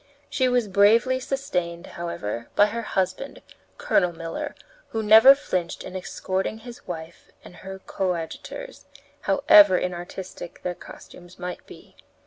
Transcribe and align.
She 0.31 0.47
was 0.47 0.67
bravely 0.67 1.19
sustained, 1.19 1.85
however, 1.93 2.49
by 2.55 2.65
her 2.65 2.81
husband, 2.81 3.43
Colonel 3.77 4.11
Miller, 4.11 4.55
who 4.87 5.03
never 5.03 5.35
flinched 5.35 5.83
in 5.83 5.95
escorting 5.95 6.57
his 6.57 6.87
wife 6.87 7.29
and 7.43 7.57
her 7.57 7.77
coadjutors, 7.77 8.87
however 9.21 9.77
inartistic 9.79 10.63
their 10.63 10.73
costumes 10.73 11.37
might 11.37 11.63
be. 11.67 11.95